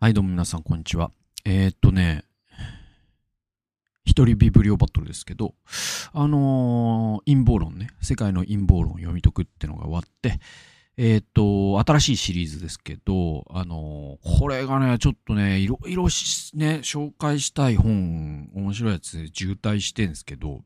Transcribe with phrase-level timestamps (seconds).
[0.00, 1.10] はい、どうも皆さん、こんにちは。
[1.44, 2.22] えー、っとね、
[4.04, 5.56] 一人ビブリオバトルですけど、
[6.12, 10.38] あのー陰謀論ね、世界の陰謀論を読み解くってのが終わって、
[10.96, 16.08] えー、っと、新しいシリーズですけど、あのこれがね、ちょっとね、いろいろね、
[16.84, 20.62] 紹介したい本、面白いやつ渋滞してんですけど、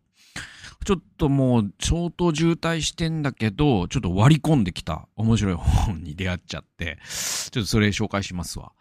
[0.84, 8.72] ちょっともう相当渋滞してんだけど、ちょっと割り込んできた面白い本に出会っちゃって、ちょっとそれ紹介しますわ。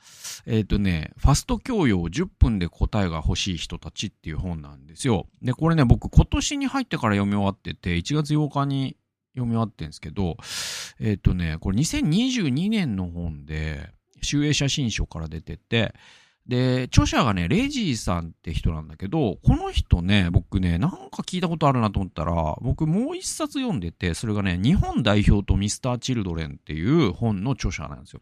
[0.45, 5.27] えっ、とね、ファスト教養10分で答えが欲しい人たちっていう本なんですよ。
[5.41, 8.97] で、これね、僕今年に入ってから読み終わってて、1月8日に
[9.33, 10.37] 読み終わってんですけど、
[10.99, 13.91] えっ、とね、これ2022年の本で、
[14.23, 15.93] 集英写真書から出てて、
[16.47, 28.21] で、著者がね、レジーさんって人なんだけど、この人ね、僕ね、なんか聞いたことあるなと思ったら、僕もう一冊読んでて、それがね、日本代表とミスター・チルドレンっていう本の著者なんですよ。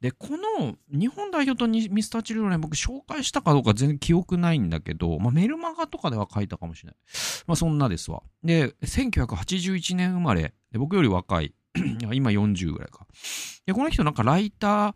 [0.00, 6.96] で、この日本代表とミスター・チルドレン僕紹介したかどうか全然記憶ないんだけど、まあ、メルマガとかでは書いたかもしれない。
[7.46, 8.22] まあそんなですわ。
[8.44, 10.54] で、1981年生まれ。
[10.70, 11.54] で僕より若い。
[12.12, 13.06] 今40ぐらいか。
[13.66, 14.94] で、この人なんかライター、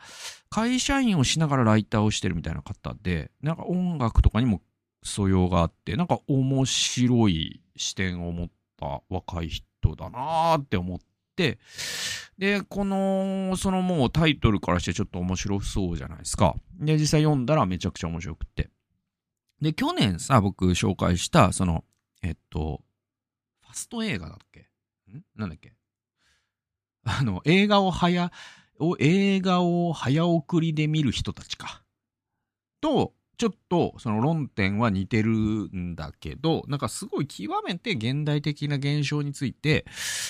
[0.50, 4.60] 会社員をしながらライターをしてるみたいな方で、なんか音楽とかにも
[5.02, 10.98] 素養があって、なんか面白い視点を持った若い人だなーって思っ
[11.36, 11.58] て、
[12.38, 16.54] で、この、そのもうタイトルからしてちょっと面白そうじゃないですか。
[16.78, 18.70] で、実際読んだらめちゃくちゃ面白くって。
[19.60, 21.84] で、去年さ、僕紹介した、その、
[22.22, 22.82] えっと、
[23.60, 24.60] ファスト映画だっけ？
[25.10, 25.22] ん？
[25.36, 25.72] なんだっけ？
[27.04, 28.30] あの、映画を早、
[28.98, 31.82] 映画を早送りで見る人たちか。
[32.80, 39.84] と、ちょっとその論点は似てるんだけど、なんかすごい極めて現代的な現象について、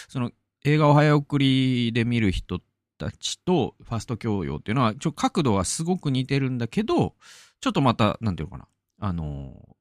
[0.09, 0.31] その
[0.65, 2.61] 映画を早送りで見る人
[2.99, 7.15] たちとファスト教養っていうのは、ちょ角度はすごく似てるんだけど、
[7.61, 8.69] ちょっとまた、なんていうのかな、
[9.01, 9.77] あの、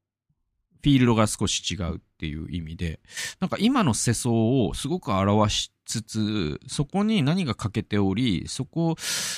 [0.82, 3.00] フィールドが少し違うっていう意味で、
[3.40, 8.96] なんか今の世相をすごく表しつつ、そこに何が欠けており、そこ、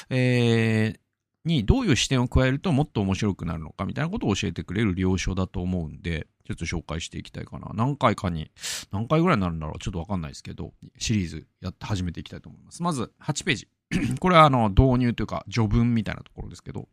[0.10, 1.04] えー
[1.46, 7.70] にどういう視点を加えるともっと面白くなるのかみたいなことを教えてくれる了承だと思うんで、ちょっと紹介していきたいかな。
[7.74, 8.50] 何回かに、
[8.94, 12.82] 何回ぐらいになるんだろうちょっとわかんないですけど、シリーズやって始めていきたいと思います。
[12.82, 13.68] まず、8ページ。
[14.22, 16.88] これはあの、導入というか、序文みたいなところですけど、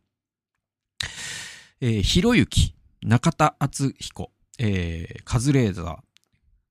[1.79, 4.31] えー、ひろゆき、中田敦彦、
[4.63, 5.97] えー、カズレーザー、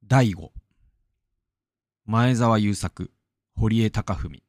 [0.06, 0.52] 大悟、
[2.06, 3.10] 前澤友作、
[3.56, 4.44] 堀江貴文。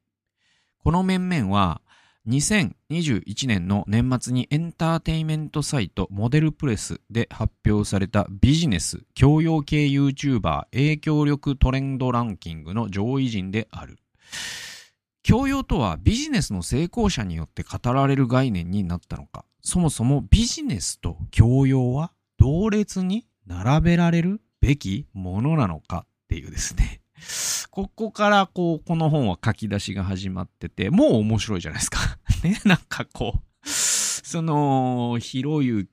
[0.78, 1.82] この面々は、
[2.28, 13.98] 2021年の年末にエンターテイメントサイトモデルプレスで発表されたビジネス教養系 YouTuber 影響力トレンドランキングの上位陣である。
[15.24, 19.44] 教養とはビジネスの成功者によって語られる概念になったのか。
[19.62, 27.00] そもそもビジネスと教養は同列に並べられるべきものなのかっていうですね。
[27.70, 31.98] ここからこう、この本は書き出しが始まってて、もう面白いじゃないですか。
[32.42, 35.88] ね、なんかこう、その、ひろゆ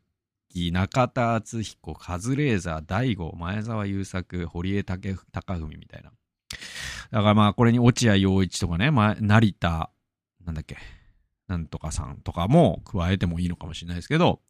[0.50, 6.12] き、中田敦彦、カズレーザー、大悟、前澤友作、堀江貴文みたいな。
[7.12, 9.92] だからまあ、これに落合陽一とかね、まあ、成田、
[10.46, 10.78] なんだっけ、
[11.48, 14.42] なんとかさんとかも加えてもいいのかもしれないですけど、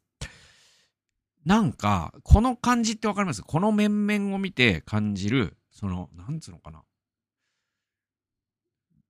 [1.50, 3.42] なんか、この感じってわかります？
[3.42, 6.84] この面々を見て感じる、その、なんつうのかな？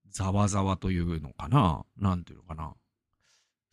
[0.09, 1.83] ざわざわというのかな？
[1.97, 2.71] なんていうのかな？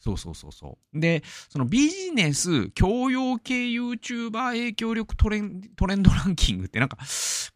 [0.01, 1.01] そうそうそうそう。
[1.01, 6.99] で、そのビジネス、教養系 YouTuber 影響力トレントレンドランキングってなんか、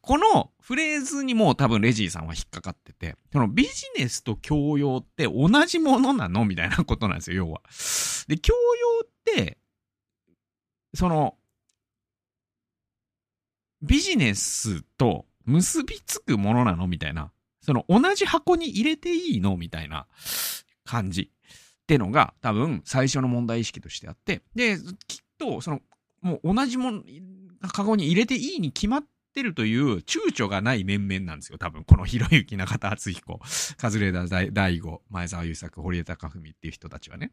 [0.00, 6.44] このフレーズにも多分レジーさんは引っかかってて、そのビジネスと教養って同じものなの？
[6.44, 7.62] みたいなことなんですよ、要は。
[8.28, 8.60] で、教養
[9.04, 9.59] って、
[10.95, 11.37] その、
[13.83, 17.33] ビジネスと結びつくものなのみたいな。
[17.62, 20.06] その同じ箱に入れていいのみたいな
[20.84, 25.81] 感じってのが多分最初の問題意識としてあって、で、きっとその
[26.21, 27.03] もう同じもの、
[27.72, 31.59] カゴに入れていいに決まってるという躊躇がない面々なんですよ。
[31.59, 33.41] 多分このひろゆき中田敦彦、
[33.77, 37.32] カズレーダー大悟、前澤友作、堀江貴文っていう人たちはね。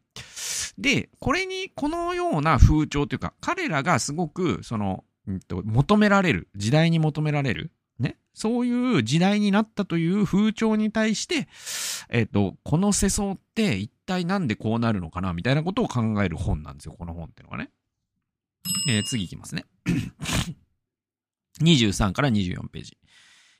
[0.77, 8.17] で、これにこのような風潮というか、彼らがすごくその、うんと、求められる、時代に求められる、ね。
[8.33, 11.47] そういう時代になったという風潮に対して、
[12.09, 17.71] えっ、と、この世相って一体なんでこうなるのかなみたいなことを考える本なんですよ、この本っていうのがね。
[18.87, 19.65] えー次いきますね。
[21.61, 22.97] 23から24ページ。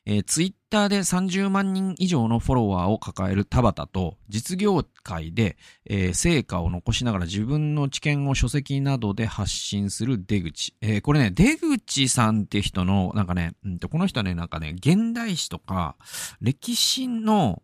[0.10, 10.74] えー、ツイッターで30万人以上のフォロワーを抱える田畑と、実業界で、えー、成果を残しながら自分の知見を書籍などで発信する出口。
[10.80, 15.98] えー、これね、出口さんって人の、なんかね、うんと、この人はね、なんかね、現代史とか、
[16.40, 17.62] 歴史の、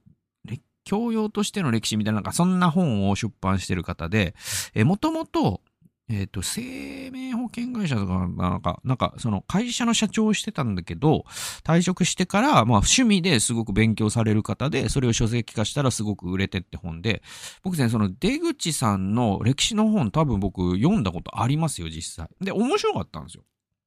[0.85, 4.35] 教養としての歴史みたいな、なんかそんな本を出版してる方で、
[4.73, 5.61] えー、もともと、
[6.09, 11.25] えっ、ー、と、生命保険会社とか、なんか、なんか、その会社の社長をしてたんだけど、
[11.63, 17.23] 退職してから、まあ、趣味ですごく勉強される方で、それを書籍化したらすごく売れてって本で、
[17.63, 22.27] 僕ね、その出口さんの歴史の本多分僕読んだことありますよ、実際。
[22.41, 23.43] で、面白かったんですよ。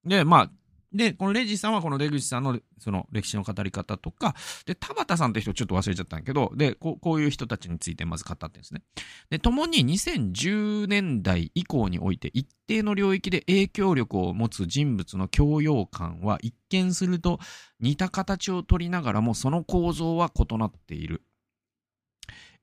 [0.07, 0.51] で、まあ、
[0.97, 4.35] で、このレジさんはこの出口さんのその歴史の語り方とか、
[4.65, 8.83] で、田畑さんって人ちょっと忘れちゃったんだけど、で、こうこういう人たちについてまず語ってるんですね。
[9.31, 17.39] で、共に2010年代以降において一定の領域で影響力を持つ人物の教養感は一見すると
[17.81, 21.23] 似た形を取りながらもその構造は異なっている。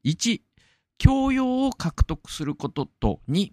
[0.05, 0.41] 1、
[0.97, 3.51] 教養を獲得することと2、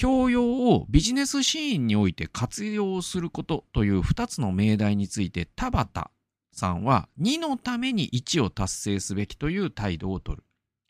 [0.00, 6.10] 教養をビジネスシーンにおいて活用することという2つの命題について田畑
[6.52, 10.42] さんは2のために1を達成すべきという態度をとる。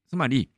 [0.08, 0.52] つまり、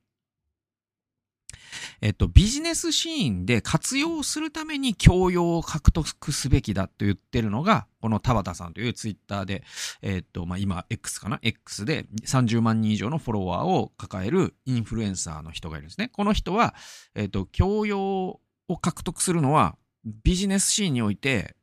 [2.01, 9.63] えっと、ビジネスシーンで活用するために教養を獲得すべきだと言ってるのが、この田畑さんというツイッターで、
[10.03, 16.09] えっと、まあ、今、X かな ?X で30万人以上のフォロワーを抱えるインフルエンサーの人がいるんですね。
[16.09, 16.75] この人は、
[17.15, 19.77] えっと、教養を獲得するのは、
[20.25, 21.55] ビジネスシーンにおいて、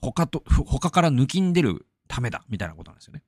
[0.00, 3.22] 他と、他から抜きんでるためだ、みたいなことなんですよね。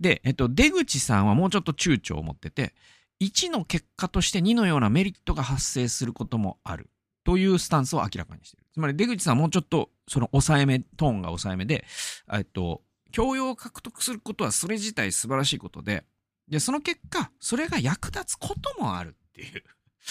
[0.00, 2.74] で、えっと、出口さんはもうちょっと躊躇を持ってて、
[3.20, 6.90] 1の結果として2のようなメリットが発生することもある。
[7.22, 8.66] というスタンスを明らかにしている。
[8.72, 11.84] つまり出口さんはもうちょっとその抑えめ、トーンが抑えめで、
[12.32, 12.82] えっと、
[13.12, 16.04] 教養を獲得することはそれ自体素晴らしいことで、
[16.48, 19.62] で、その結果、それが役立つこともあるっていう。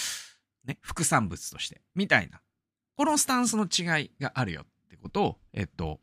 [0.65, 2.41] ね、副産物として、みたいな。
[2.95, 5.99] このスタンスの違いがあるよってことを、えっと、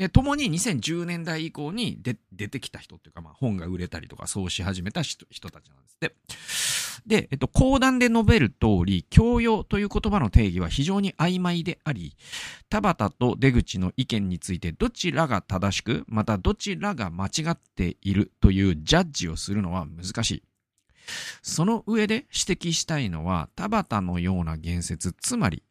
[0.00, 2.00] で、共に2010年代以降に
[2.32, 6.14] 出てきた人っていうか、まあ本が売れたりとかそうし始めた人たちなんですって。
[7.06, 12.16] で、えっと、講談で述べる通り、教養という言葉の定義は非常に曖昧であり、
[12.70, 20.42] 田畑と出口の意見についてどちらが正しく、またどちらが間違っているというジャッジをするのは難しい。
[21.42, 25.62] その上で指摘したいのは、田畑のような言説、つまり、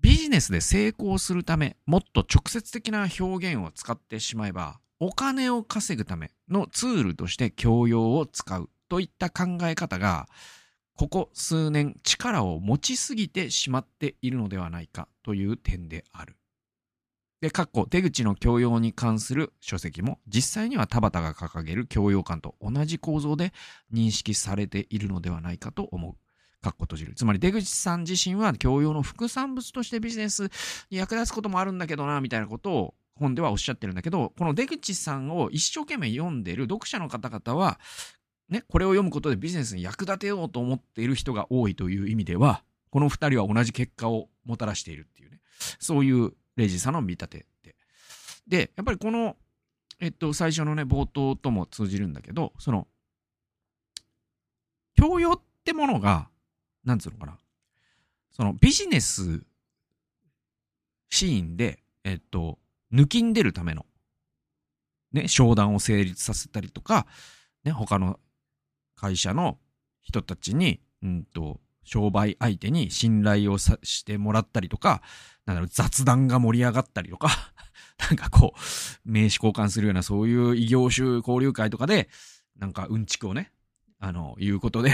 [0.00, 10.26] ビジネスで成功するため、もっと直接的な表現を使ってしまえば、お金を稼ぐためのツールとして教養を使うといった考え方が、
[10.96, 16.36] ここ数年力を持ちすぎてしまっているのではないかという点である。
[17.40, 23.54] で、かっこ、出口の教養に関する書籍も、実際には田畑が掲げる教養感と同じ構造で
[23.92, 26.29] 認識されているのではないかと思う。
[26.62, 27.14] かっこ閉じる。
[27.14, 30.50] つまり出口さん自身は教養の副産物としてビジネス
[30.90, 37.78] に役立つこともあるんだけどな、みたいなことを本ではおっしゃってるんだけど、この出口さんを一生懸命読んでる読者の方々は、
[38.48, 45.40] ね、これを読むことでビジネスに役立てようと思っている人が多いという意味では、この二人は同じ結果をもたらしているっていうね、
[45.78, 47.76] そういうレイジさんの見立てで。
[48.48, 49.36] で、やっぱりこの、
[50.00, 52.88] えっと、最初のね、冒頭とも通じるんだけど、その、
[54.96, 56.28] 教養ってものが、
[56.84, 57.38] なんつうのかな、
[58.30, 59.42] そのビジネス
[61.10, 62.58] シーンで、えっと、
[62.92, 63.86] 抜きんでるための、
[65.12, 67.06] ね、商談を成立させたりとか、
[67.64, 68.18] ね、他の
[68.96, 69.58] 会社の
[70.00, 75.02] 人たちに、うんと、商売相手に信頼をさしてもらったりとか、
[75.44, 77.30] なんだろう、雑談が盛り上がったりとか、
[77.98, 78.60] なんかこう、
[79.04, 82.08] 名刺交換するようなそういう異業種交流会とかで、
[82.56, 83.52] なんかうんちくをね、
[83.98, 84.92] あの、言うことで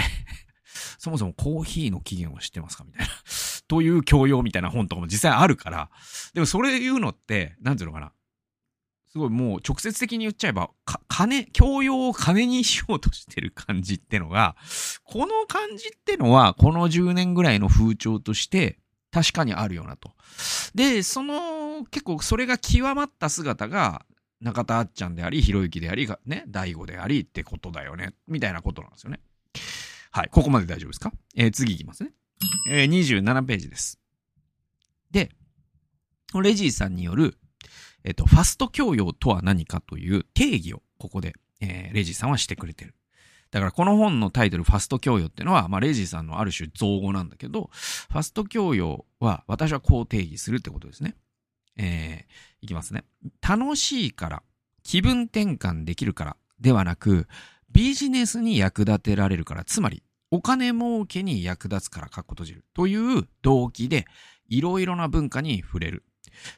[0.99, 3.12] そもそもコーヒーの起源を知ってますかみたいな
[3.68, 5.90] という教養みたいな本とかも実際あるから、
[6.35, 8.12] でもそれ言うのって、なんていうのかな。
[9.16, 14.56] すごいもう直接的に言っちゃえば、か、金、教養を金にしようとしてる感じってのが、
[15.04, 18.78] この感じってのは、この10年ぐらいの風潮として、
[19.11, 20.12] 確かにあるよなと。
[20.75, 24.04] で、その、結構それが極まった姿が、
[24.42, 28.12] 中田あっちゃんであり、ひろゆきであり、ね、大悟でありってことだよね。
[28.28, 29.21] みたいなことなんですよね。
[30.16, 30.28] はい。
[30.30, 31.12] ここまで大丈夫ですか？
[31.37, 32.12] えー、次いきますね。
[32.70, 34.00] えー、27ページです。
[35.11, 35.30] で、
[36.42, 37.37] レジーさんによる、
[38.02, 42.94] えっと、ファスト教養とは何かという定義をここで、えー、レジーさんはしてくれてる。
[43.50, 51.14] だからこの本のタイトル、ファスト教養っていうのは、まあ、レジーさんのある種造語なんだけど、ファスト教養は私はこう定義するってことですね。
[51.76, 53.04] えー、いきますね。
[53.46, 54.42] 楽しいから、
[54.82, 57.28] 気分転換できるからではなく、
[57.70, 64.06] ビジネスに役立てられるから、つまり、お金儲けに役立つからかっこ閉じるという動機で、
[64.49, 66.04] いろいろな文化に触れる。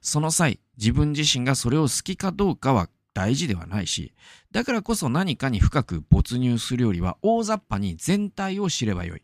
[0.01, 4.15] その際、自分自身がそれを好きかどうかは大事ではないし、
[4.53, 9.23] だからこそ何かに深く没入するよりは大雑把に全体を知ればよい。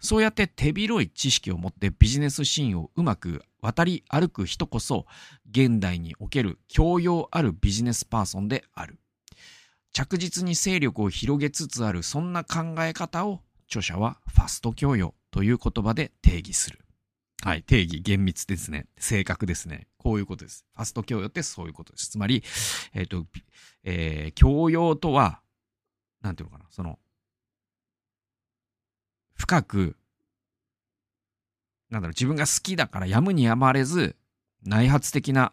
[0.00, 5.06] そうやって手広い知識を持ってビジネスシーンをうまく渡り歩く人こそ、
[5.50, 8.98] 現代における教養あるビジネスパーソンである。
[9.92, 13.40] 着実に勢力を広げつつあるそんな考え方を
[13.78, 16.78] 著者はファスト教養という言葉で定義する。
[17.42, 18.86] はい、定義厳密ですね。
[18.96, 19.88] 正確ですね。
[19.98, 20.64] こういうことです。
[20.74, 22.10] ファスト教養ってそういうことです。
[22.10, 22.42] つまり、
[22.94, 23.26] えっ、ー、と、
[23.82, 25.40] えー、教養とは、
[26.22, 26.98] なんていうのかな、その、
[29.34, 29.96] 深く、
[31.90, 34.16] なんだろう、自分が好きだからやむにやまれず、
[34.64, 35.52] 内発的な、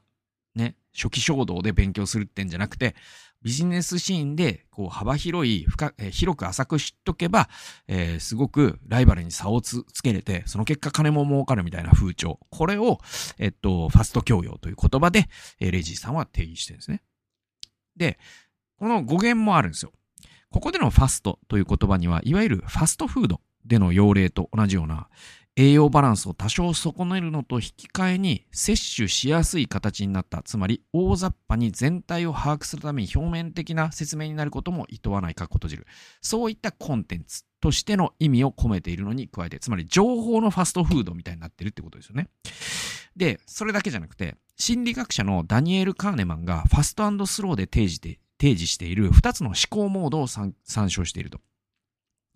[0.56, 2.96] ね、初期衝動で勉強するってんじゃなくて、
[3.44, 7.50] ビジネスシーンでこう幅広い深、えー、広く浅く知っとけば、
[7.88, 12.40] えー、すごくライバルに差をつけれて、その結果金も儲かるみたいな風潮。
[12.50, 13.00] これを、
[13.40, 15.28] えっと、ファスト教養という言葉で、
[15.60, 17.02] えー、レジーさんは定義してるんですね。
[17.98, 18.20] で、
[18.78, 19.92] この語源もあるんですよ。
[20.52, 25.08] ここでのファストという言葉には、いわゆるファストフードでの用例と同じような、
[25.58, 35.86] 栄養バランスを多少損ねるのと引き換えに摂取しやすい形になった、つまり大雑把に全体を把握するために表面的な説明になることも厭わないかっこ閉じる。
[36.22, 42.30] そういったコンテンツとしての意味を込めているのに加えて、つまり情報のファストフードみたいになってるってことですよね。
[43.18, 51.42] で、それだけじゃなくて、心理学者のダニエル・カーネマンがファストスローで提示で提示している2つの思考モードを参照していると。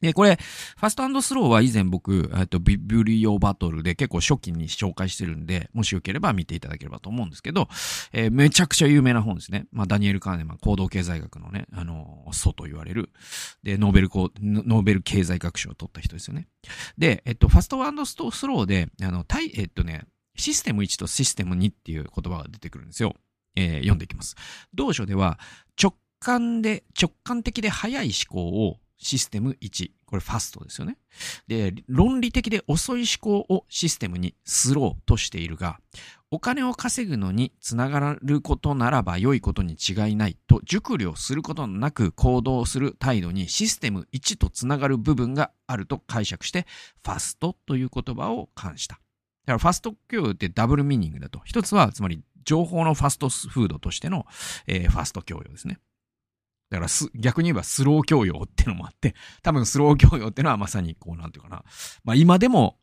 [0.02, 7.70] で、これ、ファストスローは以前僕、えっと、ビブリオバトルで結構初期に紹介してるんで、もしよければ見ていただければと思うんですけど、
[8.12, 9.68] えー、めちゃくちゃ有名な本ですね。
[9.72, 13.10] まあ、ダニエル・カーネマン、行動経済学のね、あの、祖と言われる、
[13.64, 14.10] で、ノーベル
[14.42, 16.48] ノーベル経済学賞を取った人ですよね。
[16.98, 20.04] で、えっと、ファストスローで、あの、対、えっとね、
[20.36, 23.16] システム1とシステム2っていう言葉が出てくるんですよ。
[23.56, 24.36] えー、読んでいきます。
[24.74, 25.40] 同書では、
[25.82, 29.92] 直感で、直感的で早い思考をシステム1。
[30.06, 30.98] これファストですよね。
[31.48, 35.80] で、論理的で遅い思考をシステムにスローとしているが、
[36.32, 46.66] お金を稼ぐのにつながることならば良いことに違いないと熟慮することなく行動する態度にシステム1とつながる部分があると解釈して
[47.04, 48.96] ファストという言葉を冠した。
[48.96, 51.42] だからファスト教養ってダブルミーニングだと。
[51.46, 54.26] 一つはつまり情報のファストフードとしての、
[54.68, 55.80] えー、ファスト教養ですね。
[56.70, 61.64] だから、逆に言えばスロー教養ってのもあって、 多分スロー教養ってのはまさにこう、なんていうかな。
[62.04, 62.80] まあ今でも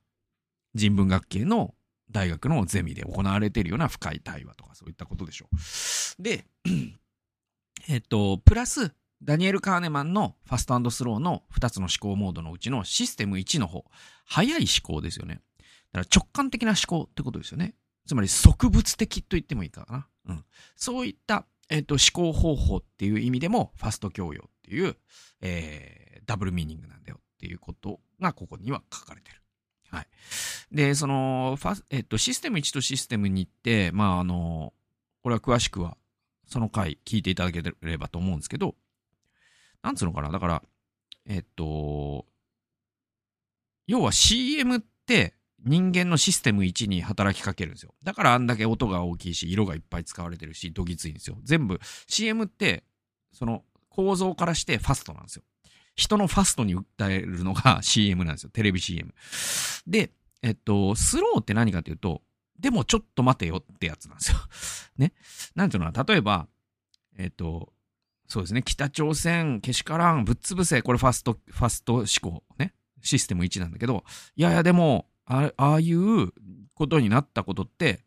[0.74, 1.74] 人文学系の
[2.10, 6.22] 大学のゼミで行われているような深い対話とかそういったことでしょう。
[6.22, 6.46] で、
[7.88, 13.84] えっと、プラス、ダニエル・カーネマンのファストスローの2つの思考モードのうちのシステム1の方、
[14.24, 15.40] 早い思考ですよね。
[15.92, 17.74] だから直感的な思考ってことですよね。
[18.06, 20.08] つまり即物的と言ってもいいかな。
[20.26, 20.44] うん。
[20.76, 24.96] そういったえっ、と、思考方法っていう意味でも、ファスト教養っていう、
[25.40, 29.42] えー、ダブルミーニングなんだよっていうことがここには書かれてる。
[29.90, 30.06] はい。
[30.70, 34.72] で、その、ファえっ、と、システム1とシステム2って、まあ、あの、
[35.22, 35.96] これは詳しくは、
[36.46, 38.74] その回聞いていただければと思うんですけど、
[39.82, 40.30] なんつうのかな？
[40.30, 40.62] だから、
[41.26, 42.26] えっと、
[43.86, 47.94] 要は CM って、人間のシステム1に働きかけるんですよ。
[48.04, 51.36] だからあんだけ音が大きいし、色がいっぱい使われてるし、どぎついんですよ。
[51.42, 52.84] 全部、CM って、
[53.32, 55.42] その構造からしてファストなんですよ。
[55.94, 58.50] 人のファストに訴えるのが CM なんですよ。
[58.50, 59.14] テレビ CM。
[59.86, 60.10] で、
[60.42, 62.22] えっと、スローって何かっていうと、
[62.58, 64.38] でもちょっと待てよってやつなんですよ。
[64.96, 65.12] ね。
[65.54, 66.48] なんていうのかな、例えば、
[67.16, 67.72] えっと、
[68.28, 72.74] そうですね、北朝鮮、けしからん、ぶっ潰せ、これファスト、ファスト思考、ね。
[73.02, 74.04] システム1なんだけど、
[74.36, 76.32] いやいや、でも、ああいう
[76.74, 78.00] ことになったことって、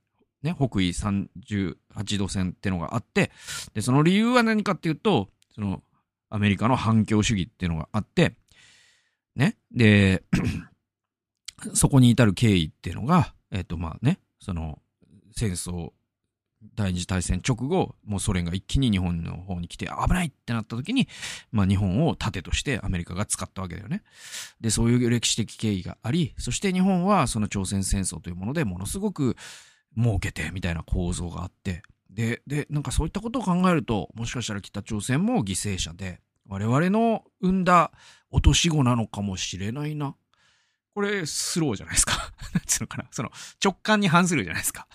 [0.44, 3.32] ね、北緯38度線ってのがあって、
[3.74, 5.82] で、その理由は何かっていうと、その、
[6.30, 8.36] アメリカの反共主義っていうのがあって、
[9.36, 10.24] ね、で、
[11.74, 14.80] そこに至る経緯っていうのが、えっ、と、まあね、その、
[15.36, 15.92] 戦争
[16.76, 21.08] 第二次大戦直後、もうソ連が一気に日本の方に来て危ないってなった時に、
[21.52, 24.04] まあ日本を盾としてアメリカが使ったわけだよね。
[24.62, 29.36] で、そういう歴史的経緯があり、そして日本はその朝鮮戦争というものでものすごく
[29.98, 37.92] 儲けてみたいな構造があって、で、で、なんかそういったことを考えると、もしかしたら北朝鮮も犠牲者で、我々の生んだ
[38.32, 40.16] 落とし子なのかもしれないな。
[40.94, 42.32] これ、スローじゃないですか。
[42.54, 43.08] なんつうのかな。
[43.12, 43.32] その、
[43.64, 44.88] 直感に反するじゃないですか。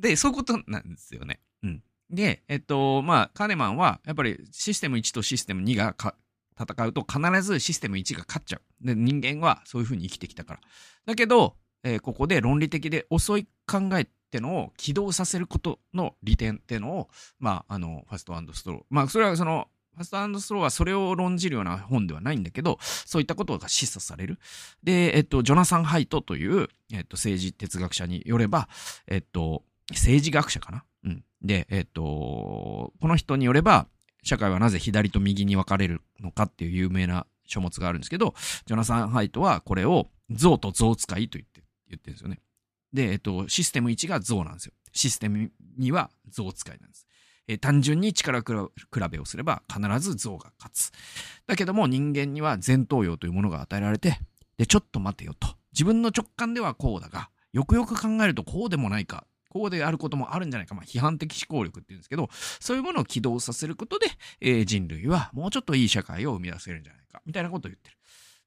[0.00, 1.40] で、そういうことなんですよね。
[1.62, 1.82] うん。
[2.10, 5.94] で、えっと、まあ、カーネマンは、やっぱりシステム1とシステム2が
[6.58, 8.86] 戦うと必ずシステム1が勝っちゃう。
[8.86, 10.60] で、人間はそういう風に生きてきたから。
[11.06, 18.82] だけど、えー、ここで論理的で遅い考えってのを起動させることの利点っていうのを、まあ、あの、ファストストロー。
[18.90, 24.38] まあ、それはその、ファストスローはそれを論じるような本ではないんだけど、そういったことが示唆される。
[24.84, 28.68] で、えっと、ジョナサン・ハイトという、えっと、政治哲学者によれば、
[29.08, 30.84] えっと、政治学者かな？
[31.04, 31.24] うん。
[31.42, 33.86] で、えっと、この人によれば、
[34.22, 38.34] 社会はなぜ左と右に分かれるのかっていう有名な書物があるんですけど、
[38.66, 42.40] ジョナサン・ハイトはこれを象と象使いと言って、言ってるんですよね。
[42.92, 44.72] で、えっと、システム1が象なんですよ。
[44.92, 47.06] システム2は象使いなんです。
[47.48, 48.46] えー、単純に力比
[49.10, 50.92] べをすれば必ず象が勝つ。
[51.46, 54.18] だけども人間には前頭葉というものが与えられて、
[54.58, 55.48] で、ちょっと待てよと。
[55.72, 59.24] 自分の直感ではこうだが、よくよく考えるとこうでもないか。
[59.50, 60.74] こうであることもあるんじゃないか。
[60.74, 62.30] まあ、批判的思考力って言うんですけど、
[62.60, 64.06] そういうものを起動させることで、
[64.40, 67.20] えー、人類はもうちょっといい社会を生み出せるんじゃないか。
[67.26, 67.96] みたいなことを言ってる。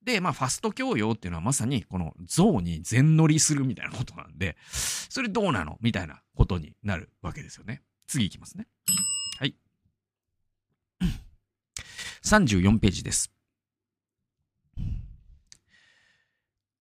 [0.04, 5.78] で、まあ、ファスト教養っていうのはまさに、この像に全乗りするみたいなことなんで、それどうなの？
[5.82, 7.82] みたいなことになるわけですよね。
[8.08, 8.68] 次いきますね。
[9.40, 9.56] はい。
[12.24, 13.32] 34ページです。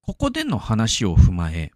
[0.01, 1.71] ここでの話を踏まえ、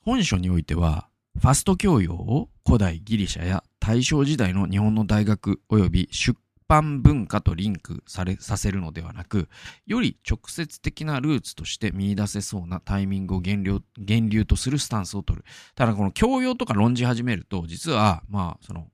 [0.00, 6.38] 本書においては、ファスト教養を古代ギリシャや大正時代の日本の大学及び出
[6.68, 9.48] 般文化とリンクされ、させるのではなく、
[9.86, 15.44] より直接的なルーツとして見出せそうなタイミングを源流源流とするスタンスを取る。
[15.74, 18.88] ただこの教養とか論じ始めると、実は、まあ、その、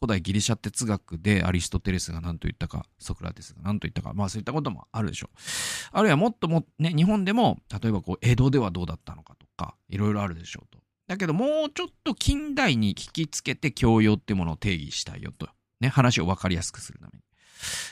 [0.00, 5.38] 古代ギリシャ哲学でアリストテレスが何と言ったか、ソクラテスが何と言ったか、まあそういったこともあるでしょう。
[5.92, 10.77] あるいはもっとも、ね、日本でも、例えばこう、江戸ではどうだったのかとか、いろいろあるでしょうと。
[11.08, 15.48] だけどもうちょっと近代に聞きつけて教養ってものを定義したいよと
[15.80, 17.22] ね、話を分かりやすくするために。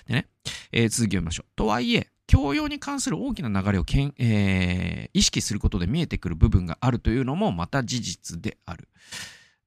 [0.06, 0.28] でね、
[0.72, 1.50] えー、続きを読みましょう。
[1.56, 8.88] とはいえ、教養に関する大きな流れをけん、えー、意識することで見えてくる部分があるというのもまた事実である。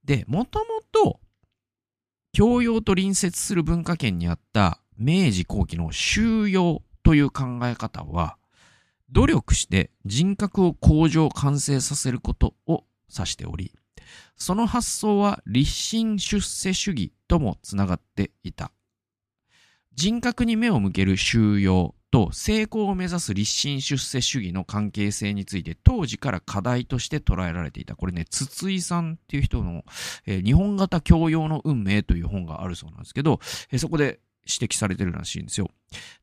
[0.04, 1.20] で、もともと、
[2.32, 8.36] 教養と隣接する文化圏にあった明治後期の修養という考え方は、
[9.10, 12.84] 努力して人格を向上完成させることを
[13.16, 13.72] 指しており、
[14.36, 18.72] その発想は立身出世主義ともつながっていた。
[19.94, 27.96] 人格に目を向ける収容と成功を目指す立身出世主義の関係性について当時から課題として捉えられていた。
[27.96, 29.84] これね、筒井さんっていう人の、
[30.26, 34.20] えー、日本型教養の運命という本があるそうなんですけど、えー、そこで
[34.50, 35.68] 指摘されてるらしいんですよ。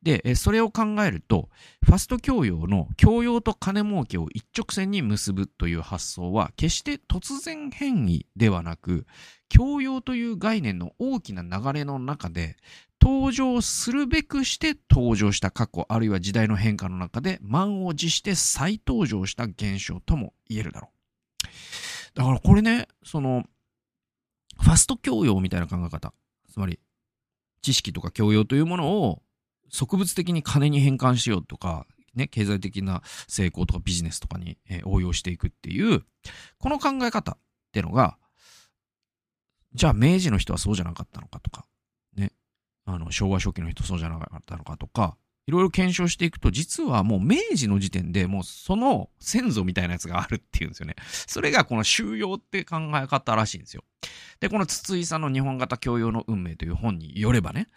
[0.02, 1.50] で、それを考えると、
[1.84, 9.06] ファスト教養の教養と金儲けを一直線に結ぶという発想は、決して突然変異ではなく、
[9.50, 12.58] 教養という概念の大きな流れの中で、
[13.02, 22.18] 登場するべくして登場した過去、あるいは時代の変化の中で満を持して再登場した現象とも言えるだろう。
[22.18, 23.44] だからこれね、その、
[24.60, 26.14] ファスト教養みたいな考え方。
[26.52, 26.80] つまり、
[27.62, 29.22] 知識とか教養というものを
[29.70, 36.04] 植物的に金に変換しようとか、ね、経済的な成功とかビジネスとかに、え応用していくっていう、
[36.58, 37.38] この考え方っ
[37.72, 38.18] てのが、
[39.74, 41.66] じゃあ明治の人はそうじゃなかったのかとか、
[42.16, 42.32] ね、
[42.86, 45.16] あの昭和初期の人そうじゃなかったのかとか、
[45.48, 50.96] いろいろ検証していくと、実はもう明治の時点でもうその先祖みたいなやつがあるっていうんですよね。
[51.26, 53.84] それがこの収容って考え方らしいんですよ。
[54.42, 57.68] で、この筒井さんの日本型教養の運命という本によればね、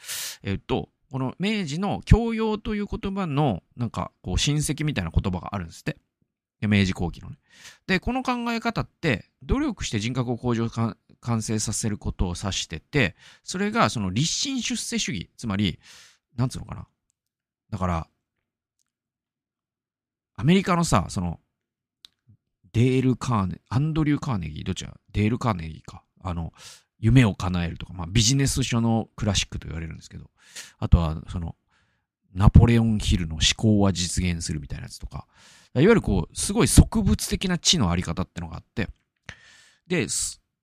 [0.43, 5.97] えっと、この明治の教養という言葉のなんかこう親戚みたいな言葉があるんですって。
[6.69, 7.39] 明治後期のね。
[7.87, 10.97] で、この考え方って、努力して人格を向上完
[11.43, 15.79] 成させることを指してて、それがその立身出世主義、つまり、
[16.37, 16.87] なんつうのかな。
[17.71, 18.09] だから、
[20.37, 21.39] アメリカのさ、その、
[22.73, 26.05] デール・カーネ、アンドリュー・カーネギー、どっちやデール・カーネギーか。
[26.23, 26.53] あの、
[26.99, 30.31] 夢を叶えるとか、まあビジネス書のクラシックと言われるんですけど、
[30.79, 31.57] あとは、その、
[32.35, 35.27] ナポレオン・ヒルの思考は実現するみたいなやつとか、
[35.75, 38.89] いわゆるこう、すごい植物的な知のあり方ってのがあって、
[39.87, 40.07] で、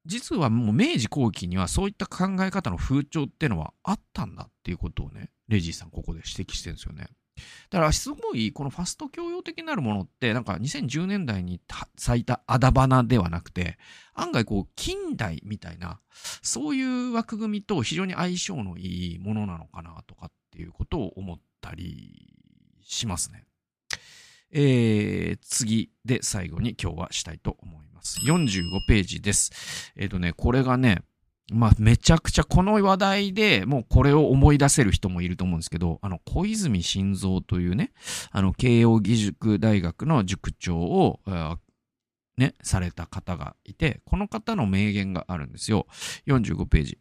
[0.05, 7.07] 実はもう明治後期にはそういった考え方の風潮ってのはあったんだっていうことをね、レジーさんここで指摘してるんですよね。
[7.69, 11.61] だからすごいこのファスト教養的なるものってなんか2010年代に
[11.95, 13.77] 咲いたあだ花ではなくて
[14.13, 15.99] 案外こう近代みたいな
[16.41, 22.33] そういう枠組みと非常に相性のいいものなのかなとかっていうことを思ったり
[22.83, 23.43] しますね。
[24.51, 28.19] えー、次で最後に今日はしたいと思います。
[28.21, 29.91] 45ページです。
[29.97, 31.03] えっ、ー、とね、これがね、
[31.51, 37.91] まあ、めちゃくちゃこの話題でもうこれを思い出せる人もいると思うんですけど、あの、小泉晋三というね、
[38.31, 41.19] あの、慶応義塾大学の塾長を、
[42.37, 45.87] ね、された方がいて、この方の名言があるんですよ。
[46.27, 46.99] 45ページ。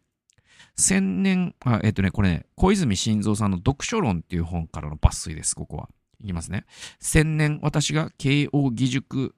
[0.77, 5.89] 千年、あえっ、とね、これね、小泉晋三さんの読書論っていう本からの抜粋です、ここは。
[6.19, 6.65] いきますね。
[6.99, 9.35] 千年、私が慶応義塾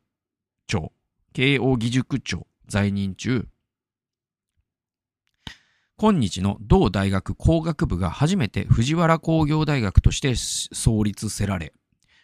[0.67, 0.91] 長、
[1.33, 3.47] 慶応義塾長在任中、
[6.01, 11.73] 今日の同大学工学部が初めて藤原工業大学として創立せられ、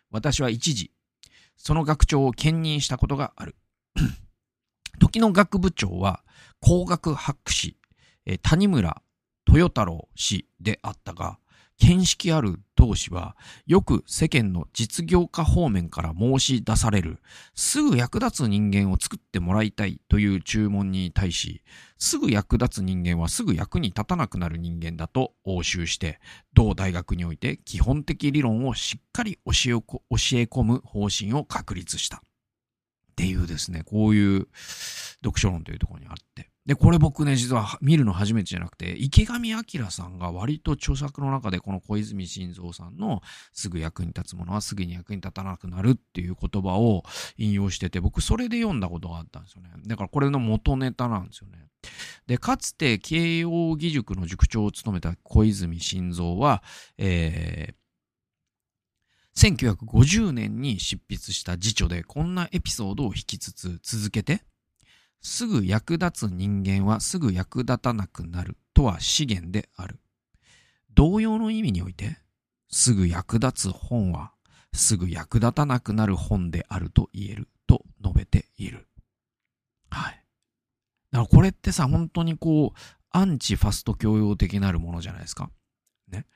[0.09, 0.93] 私は一時、
[1.57, 3.57] その学長を兼任したことがある。
[4.99, 6.23] 時の学部長は
[6.61, 7.75] 工学博士、
[8.43, 9.01] 谷村
[9.45, 11.37] 豊太郎氏であったが、
[11.77, 13.35] 見識ある同志は、
[13.65, 17.19] よく世間の実業家方面から申し出される、
[17.53, 21.63] すぐ役立つ人間を作ってもらいたいという注文に対し、
[21.97, 26.19] すぐ役立つ人間はすぐ役に立たなくなる人間だと応酬して、
[26.53, 32.17] 同大学において基本的理論をしっかり教え教え込む方針を確立した。
[32.17, 32.21] っ
[33.15, 34.47] ていうですね、こういう
[35.23, 36.49] 読書論というところにあって。
[36.65, 43.21] で、これ僕ね、実は見るの初めてじゃなくて、池上彰さんが割と著作の中でこの小泉晋三さんの
[43.53, 47.03] すぐ役に立つものはすぐに役に立たなくなるっていう言葉を
[47.37, 49.69] 引用してて、僕それで読んだことがあったんですよね。
[49.85, 51.67] だからこれの元ネタなんですよね。
[52.25, 56.63] で、かつて慶応義塾の塾長を務めた小泉晋三は、
[56.97, 64.41] えー、1950年に執筆した辞書でこんなエピソードを引きつつ続けて、
[65.25, 69.99] すぐ役立つ人間はすぐ役立たなくなるとは資源である。
[70.93, 72.19] 同様の意味において、
[72.69, 74.33] すぐ役立つ本は
[74.71, 78.87] すぐ役立たなくなる本であると言えると述べている。
[79.89, 80.23] はい。
[81.11, 85.49] だからこれってさ、本当にこう、アンチファスト教養的なるものじゃないですか。
[86.07, 86.27] ね。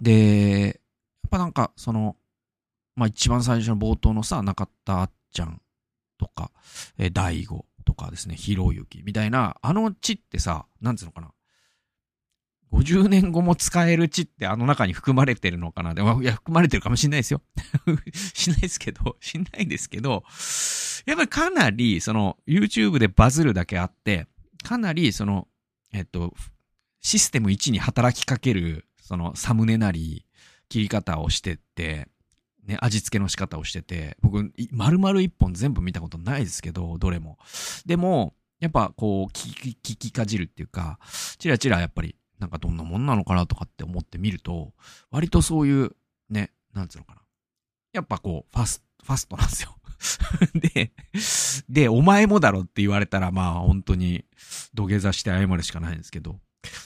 [0.00, 2.16] で、やっぱなんか、その、
[2.96, 5.60] まあ一番最初の冒頭のさ、中田あっちゃん
[6.16, 6.50] とか、
[6.96, 11.32] えー、大悟とかですね、ひろゆきみたいな、あの地ってさ、なんつうのかな。
[12.72, 17.42] 50年後も使える地ってあの中に含まれてるのかなでも、いや、含まれてるかもしんないですよ。
[18.34, 20.24] しないですけど、 しないですけど、
[21.04, 24.26] やっぱりかなり、その、YouTube でバズるだけあって、
[24.62, 25.48] かなり、その、
[25.92, 26.34] えっと、
[27.02, 30.24] システム1に働きかける、その、サムネなり、
[30.70, 32.08] 切り方をしてって、
[32.64, 37.38] ね、味付けの仕方をしてて、僕、丸々一本全部見たことないですけど、どれも。
[37.86, 40.98] でも、やっぱこう、聞き、聞きかじるっていうか、
[41.38, 44.72] チラチラやっぱり、なんかどんなもんなのかなとかって思ってみると、
[45.10, 45.90] 割とそういう、
[46.30, 47.22] ね、なんつうのかな。
[47.92, 49.76] やっぱこう、ファス、ファストなんですよ。
[50.54, 50.92] で、
[51.68, 54.24] で、お前もだろって言われたら、まあ本当に
[54.74, 56.40] 土下座して謝るしかないんですけど。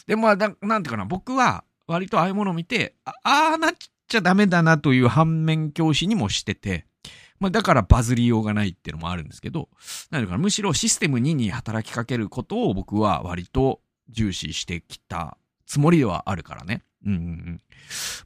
[0.07, 3.15] でも、なんていうかな、僕は割とああいうものを見て、あ
[3.55, 3.75] あなっ
[4.09, 6.87] ちゃダメだなという反面教師にもしてて、
[7.39, 9.69] まあだからバズりようがないっていうのもあるんですけど、
[10.11, 16.83] なのかむしろシステム2に働きかけることを僕は割と重視してきたつもりではあるからね。
[17.05, 17.63] うんうんうん。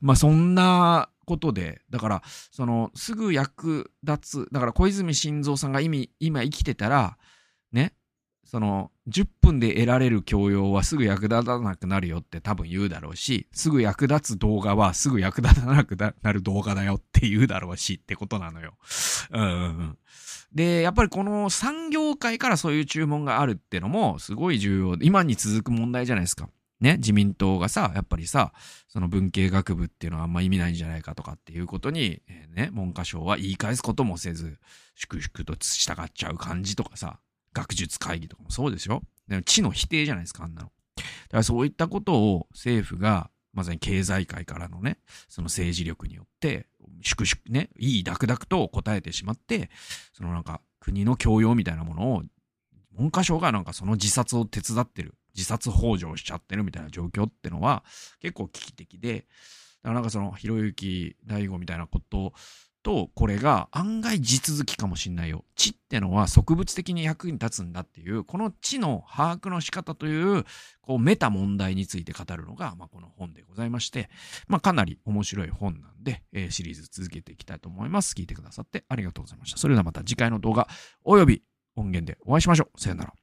[0.01, 7.19] まあそんなことで、だから、その、すぐ役立つ、だから小泉晋三さんが今生きてたら、
[8.51, 18.75] その、10分で得られる教養はすぐ役立たなくなるよって多分言うだろうし、すぐ役立つ動画はすぐ役立たなくなる動画だよって言うだろうしってことなのよ。
[19.31, 19.99] うんうん。
[20.53, 26.49] で、やっぱりこの産業界からそういう注文があるってのもすごい重要で、今に続く問題じゃないですか。
[26.81, 28.53] ね、自民党がさ、やっぱりさ、
[28.89, 34.59] その文系学部っていうのはあんま意味ないんじゃないかとかっていうことに、えー、ね、文科省は言い返すこともせず、
[34.97, 37.21] 粛々と従っちゃう感じとかさ、
[37.53, 39.03] 学術会議とかもそうですよ。
[39.45, 40.73] 知の否定じゃないですか、あんなの。
[40.97, 41.09] だか
[41.39, 46.67] らそういったことを政府が、まさに経済界からのね、その政治力によって、
[47.03, 49.71] 粛々ね、いいダクダクと答えてしまって、
[50.13, 52.23] そのなんか国の教養みたいなものを、
[52.93, 57.85] 文科省がなんかその自殺を手伝ってる、自殺幇助をしちゃってるみたいな状況ってのは
[58.21, 59.27] 結構危機的で、
[59.83, 62.33] だからなんかその、ひろゆき大悟みたいなことを
[62.83, 65.45] と、これが案外地続きかもしんないよ。
[65.55, 70.45] 知ってのは植物的に役に立つんだっていう、この知の把握の仕方という、
[70.83, 74.11] こう、メタ問題について語るのが、まあ、この本でございまして、
[74.49, 78.14] まあ、かなり面白い本なんで、えー、シリーズ続けていきたいと思います。
[78.14, 79.59] 聞いてくださってありがとうございました。
[79.59, 80.69] それではまた次回の動画、
[81.05, 81.43] および
[81.77, 82.81] 音源でお会いしましょう。
[82.81, 83.20] さよなら。